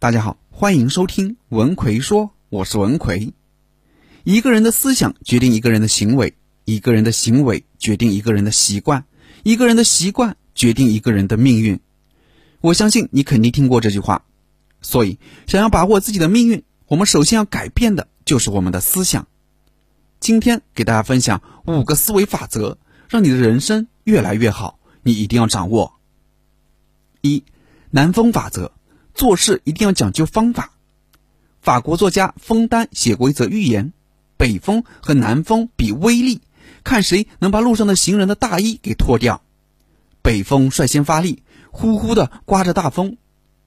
[0.00, 3.34] 大家好，欢迎收听文奎说，我是文奎。
[4.24, 9.04] 一个人的思想决定一个人的行为，一个人的行为决定一个人的习惯，
[9.42, 11.80] 一个人的习惯决定一个人的命运。
[12.62, 14.24] 我相信你肯定听过这句话，
[14.80, 19.28] 所以想要把握自己的命运，我们首先要改变的就是我们的思想。
[20.18, 22.78] 今天给大家分享五个思维法则，
[23.10, 26.00] 让你的人生越来越好，你一定要掌握。
[27.20, 27.44] 一，
[27.90, 28.72] 南风法则。
[29.20, 30.72] 做事一定要讲究方法。
[31.60, 33.92] 法国作家枫丹写过一则寓言：
[34.38, 36.40] 北风和南风比威力，
[36.84, 39.42] 看谁能把路上的行人的大衣给脱掉。
[40.22, 43.18] 北风率先发力，呼呼的刮着大风，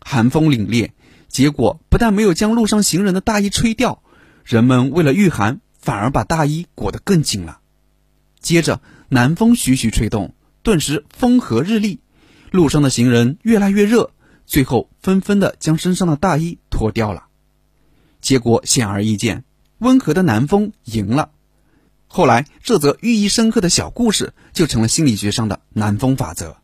[0.00, 0.90] 寒风凛冽，
[1.28, 4.02] 结果不但没有将路上行人的大衣吹掉，
[4.42, 7.60] 人们为了御寒，反而把大衣裹得更紧了。
[8.40, 10.34] 接着南风徐徐吹动，
[10.64, 12.00] 顿时风和日丽，
[12.50, 14.10] 路上的行人越来越热。
[14.46, 17.24] 最后纷纷的将身上的大衣脱掉了，
[18.20, 19.44] 结果显而易见，
[19.78, 21.30] 温和的南风赢了。
[22.06, 26.56] 后来这则寓意深刻的小故事就成了心理学上的南风法则。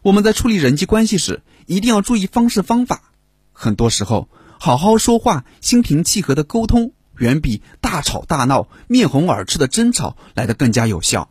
[0.00, 3.12] 我们在处理人际关系时，一定要注意方式方法。
[3.52, 11.30] 很多时候，好好说话、心平气和的沟通，远比大吵大闹、面红耳赤的争吵来得更加有效。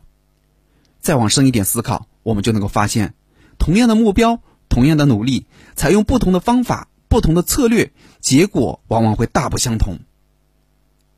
[1.00, 3.14] 再往深一点思考，我们就能够发现，
[3.58, 4.40] 同样的目标。
[4.68, 9.98] 同样的努力，采用不同的方法、不同的策略，结果往往会大不相同。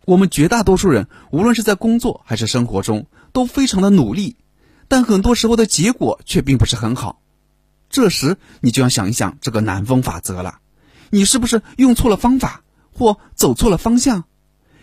[0.05, 4.37] 我们绝大多数人，无论是在工作还是生活中，都非常的努力，
[4.89, 7.21] 但很多时候的结果却并不是很好。
[7.91, 10.61] 这时，你就要想一想这个南风法则了：
[11.11, 12.63] 你是不是用错了方法，
[12.93, 14.25] 或走错了方向？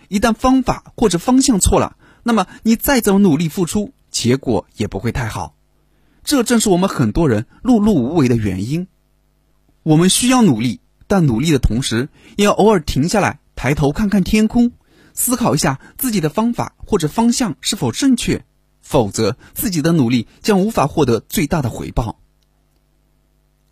[0.08, 5.56] 一旦方法或者方向错了，那么你再怎么努力付出，结果也不会太好。
[6.26, 8.88] 这正是我们很多人碌碌无为的原因。
[9.84, 14.72] 我们需要努力，但努力的同时，也要偶尔停下来，抬头看看天空，
[15.14, 18.44] 思考一下自己的方法或者方向是否正确。
[18.82, 22.20] 否则，自己的努力将无法获得最大的回报。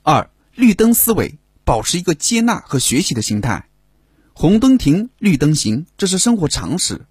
[0.04, 3.68] 二、绿灯思维，保持一个接纳和学习的心态。
[4.34, 7.06] 红灯停，绿灯行，这是生活常识。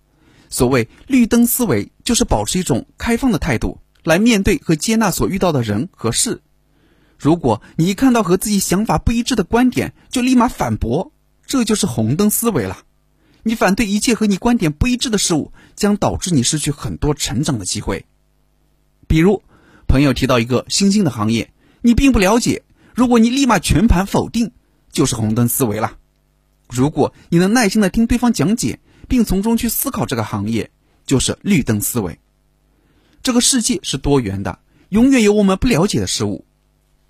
[0.49, 3.81] 所谓绿灯思维，就是保持一种开放的态度。
[4.05, 6.43] 来面对和接纳所遇到的人和事。
[7.19, 11.13] 如果你一看到和自己想法不一致的观点，就立马反驳，
[11.47, 12.79] 这就是红灯思维了。
[13.45, 18.07] 你反对一切和你观点不一致的事物，将导致你失去很多成长的机会。
[19.07, 19.43] 比如，
[19.87, 22.63] 朋友提到一个新兴的行业，你并不了解，
[22.95, 24.53] 如果你立马全盘否定，
[24.91, 25.99] 就是红灯思维了。
[26.69, 30.71] 如果你能耐心的听对方讲解，并从中去思考这个行业，
[31.05, 32.19] 就是绿灯思维。
[33.23, 36.45] 这个世界是多元的，永远有我们不了解的事物。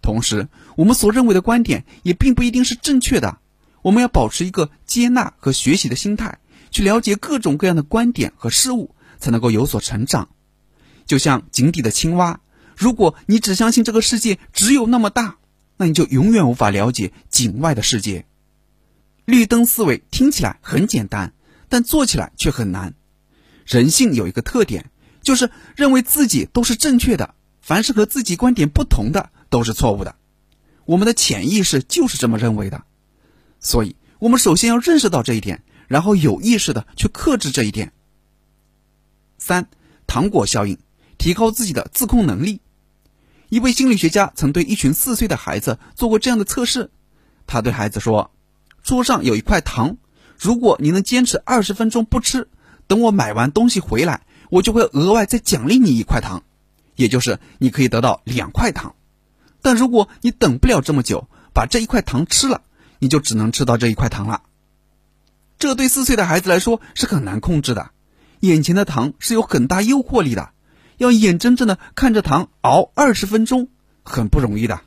[0.02, 3.38] 同时，我们所认为的观点也并不一定是正确的。
[3.80, 6.38] 我们要保持一个接纳和学习的心态，
[6.70, 10.28] 去了解各种各样的观点和事物，才能够有所成长。
[11.06, 12.40] 就像井底的青蛙，
[12.76, 15.38] 如果你只相信这个世界只有那么大，
[15.78, 18.26] 那你就永远无法了解井外的世界。
[19.24, 21.32] 绿灯思维听起来很简单，
[21.70, 22.94] 但做起来却很难。
[23.64, 24.90] 人性有一个特点。
[25.22, 30.16] 就是认为自己都是正确的，凡是和自己观点不同的都是错误的。
[30.84, 32.82] 我们的潜意识就是这么认为的，
[33.60, 37.92] 所以我们首先要认识到这一点，然后有意识的去克制这一点。
[39.38, 39.68] 三，
[40.06, 40.76] 糖果效应，
[41.18, 42.60] 提高自己的自控能力。
[43.48, 46.90] 一位心理学家曾对一群四岁的孩子做过这样的测试，
[47.46, 48.32] 他对孩子说
[48.82, 49.98] ：“桌上有一块糖，
[50.38, 52.48] 如果你能坚持二十分钟不吃，
[52.86, 56.42] 等我买完东西回来。”我就会额外再奖励你一块糖，
[56.94, 58.94] 也就是你可以得到两块糖。
[59.62, 62.60] 但如果你等不了这么久，把这一块糖吃了，
[62.98, 64.42] 你就只能吃到这一块糖了。
[65.58, 67.92] 这对四岁的孩子来说是很难控制的，
[68.40, 70.50] 眼前的糖是有很大诱惑力的，
[70.98, 73.68] 要眼睁睁的看着糖熬二十分钟，
[74.02, 74.82] 很不容易的。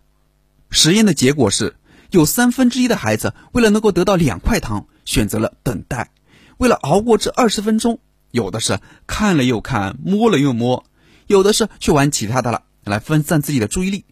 [0.69, 1.75] 实验的结果是，
[2.11, 6.11] 有三分之一的孩子为了能够得到两块糖，选择了等待，
[6.57, 7.99] 为了熬过这二十分钟。
[8.35, 10.84] 有的是看了又看，摸了又摸，
[11.28, 14.03] 有的是去玩其他的了，来分散自己的注意力，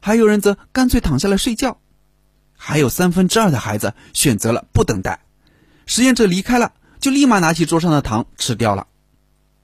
[0.00, 1.78] 还有人则干脆躺下来睡觉，
[2.56, 5.20] 还有三分之二的孩子选择了不等待。
[5.84, 8.86] 实验者离开了，就立马拿起桌上的糖吃掉了。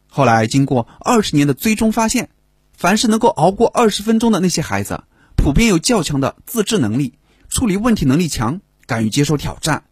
[0.09, 2.29] 后来经过二十年的追踪发现，
[2.76, 5.05] 凡是能够熬过二十分钟的那些孩子，
[5.37, 7.15] 普遍有较强的自制能力，
[7.49, 9.85] 处理问题能力强，敢于接受挑战，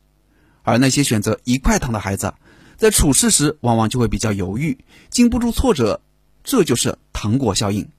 [0.62, 2.34] 而那些选择一块糖的孩子。
[2.80, 4.78] 在处事时，往往就会比较犹豫，
[5.10, 6.00] 经不住挫折，
[6.42, 7.90] 这就是糖果效应。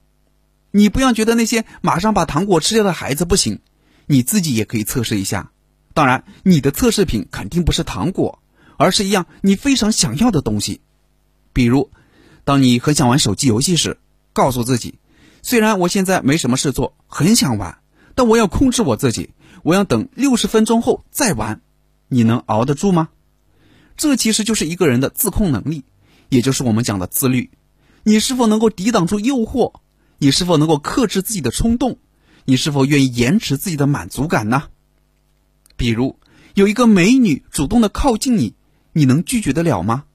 [0.72, 3.60] 你不要觉得那些马上把糖果吃掉的孩子不行，
[4.06, 5.52] 你自己也可以测试一下。
[5.94, 8.40] 当然，你的测试品肯定不是糖果，
[8.76, 10.80] 而是一样你非常想要的东西。
[11.52, 11.92] 比如，
[12.42, 13.98] 当你很想玩手机游戏时，
[14.32, 14.98] 告诉自己，
[15.42, 17.78] 虽然我现在没什么事做，很想玩，
[18.16, 19.30] 但我要控制我自己，
[19.62, 21.60] 我要等六十分钟后再玩。
[22.08, 23.10] 你能熬得住吗？
[24.02, 25.84] 这其实就是一个人的自控能力，
[26.28, 27.52] 也就是我们讲的自律。
[28.02, 29.74] 你是否能够抵挡住诱惑？
[30.18, 32.00] 你是否能够克制自己的冲动？
[32.44, 34.64] 你是否愿意延迟自己的满足感呢？
[35.76, 36.18] 比如，
[36.54, 38.56] 有一个美女主动的靠近你，
[38.92, 40.06] 你能拒绝得了吗？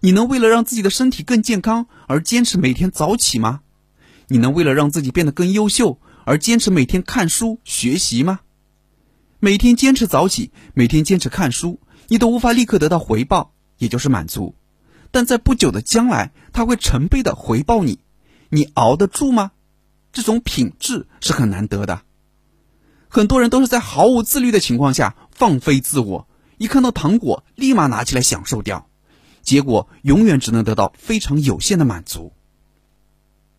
[0.00, 3.60] 你能为了让自己的身体更健康而坚持每天早起吗？
[4.28, 8.40] 你能为了让自己变得更优秀而坚持每天看书学习吗？
[9.40, 14.54] 每天坚持早起，每天坚持看书，你都无法立刻得到回报，也就是满足。
[15.10, 18.00] 但在不久的将来，他会成倍的回报你，
[18.48, 19.52] 你熬得住吗？
[20.12, 22.02] 这种品质是很难得的。
[23.08, 28.88] 很多人都是在毫无自律的情况下放飞自我，一看到糖果立马拿起来享受掉，
[29.42, 32.32] 结果永远只能得到非常有限的满足。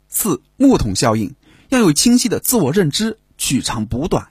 [0.10, 1.36] 四木桶效应，
[1.70, 4.30] 要有清晰的自我认知，取长补短。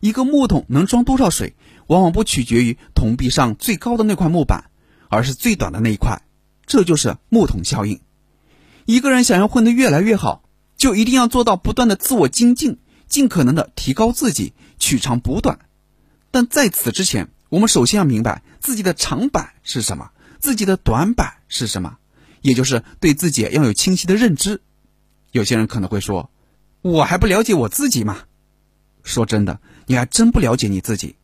[0.00, 1.54] 一个木桶能装多少水，
[1.90, 4.70] 往往不取决于桶壁上最高的那块木板，
[5.08, 6.22] 而是最短的那一块。
[6.64, 8.00] 这就是木桶效应。
[8.84, 10.44] 一个人想要混得越来越好，
[10.76, 12.78] 就一定要做到不断的自我精进，
[13.08, 15.58] 尽可能的提高自己，取长补短。
[16.30, 21.98] 但在此之前，我们首先要明白自己的长板是什么，自己的短板是什么，
[22.40, 24.62] 也就是对自己要有清晰的认知。
[25.32, 26.30] 有些人可能会说
[26.82, 28.18] ：“我还不了解我自己吗？”
[29.02, 29.58] 说真的。
[29.86, 31.16] 你还真不了解你自己，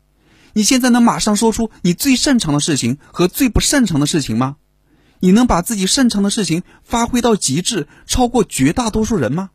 [0.56, 4.56] 你现在能马上说出你最擅长的事情和最不擅长的事情吗？
[5.20, 9.50] 你能把自己擅长的事情发挥到极致，超过绝大多数人吗？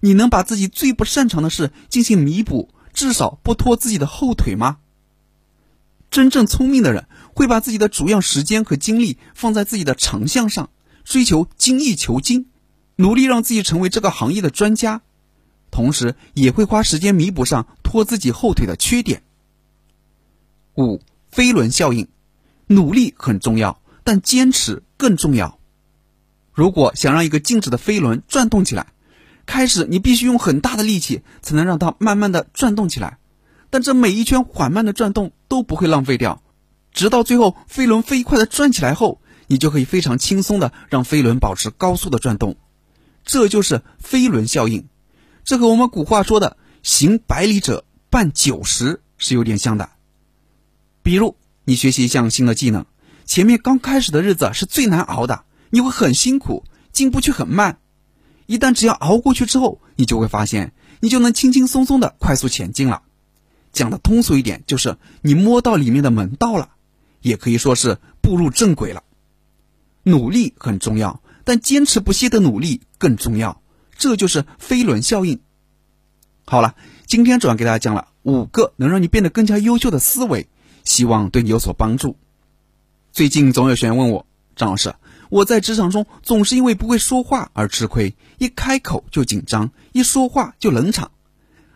[0.00, 4.78] 你能把自己最不擅长的事进行弥补，至少不拖自己的后腿吗？
[6.10, 10.70] 真正聪明的人会把自己的主要时间和精力放在自己的长项上，
[11.04, 12.46] 追求精益求精，
[12.96, 15.02] 努力让自己成为这个行业的专家。
[15.70, 19.22] 同时也会花时间弥补上拖自己后腿的缺点。
[20.76, 22.08] 五飞轮效应，
[22.66, 25.58] 努力很重要，但坚持更重要。
[26.52, 28.88] 如果想让一个静止的飞轮转动起来，
[29.46, 33.18] 开始你必须用很大的力气才能让它慢慢的转动起来，
[33.70, 36.42] 但这每一圈缓慢的转动都不会浪费掉，
[36.92, 42.56] 直到最后飞轮飞快的转起来后，你就可以非常轻松的让飞轮保持高速的转动。
[43.24, 44.88] 这就是飞轮效应。
[45.44, 49.90] 这和我们古话说的“行百里者半九十”是有点像的。
[51.02, 52.86] 比如，你学习一项新的技能，
[53.24, 57.78] 前面刚开始的日子是最难熬的，你会很辛苦，进步却很慢。
[58.46, 63.02] 一旦只要熬过去之后，你就会发现，你就能轻轻松松的快速前进了。
[63.72, 66.70] 讲的通俗一点，就是你摸到里面的门道了，
[67.20, 69.02] 也可以说是步入正轨了。
[70.02, 73.62] 努力很重要，但坚持不懈的努力更重要。
[73.96, 75.40] 这就是飞轮效应。
[76.44, 76.74] 好了，
[77.06, 80.48] 今天主要给大家讲了五个能让你变得更加优秀的思维，
[80.84, 82.16] 希望对你有所帮助。
[83.12, 84.26] 最近总有学员问我，
[84.56, 84.94] 张老师，
[85.30, 91.10] 我在职场中总是因为不会说话而吃亏，一开口就紧张，一说话就冷场，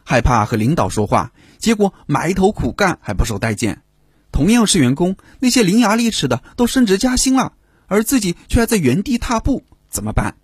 [0.05, 3.83] 害怕和领导说话，结果埋头苦干还不受待见。
[4.33, 7.55] 同样是员工，那些伶牙俐齿的都升职加薪了，
[7.87, 10.37] 而自己却还在原地踏步，怎么办？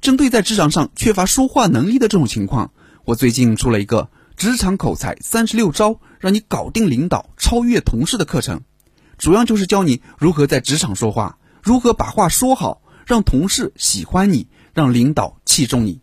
[0.00, 2.72] 针对在职场上缺乏说话能力的这种情况，
[3.04, 8.62] 我最近出了一个职场口才三十六招，让你搞定领导、超越同事的课程。
[9.18, 16.00] 主要就是教你如何在职场说话，如何把话说好，让同事喜欢你，让领导器重你。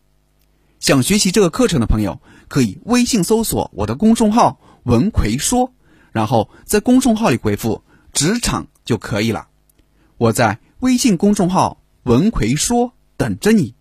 [0.79, 5.73] 想学习这个课程的朋友，可以微信搜索我的公众号“文奎说”，
[6.13, 7.83] 然后在公众号里回复
[8.13, 9.49] “职场”就可以了。
[10.17, 13.75] 我在微信公众号“文奎说”等着你。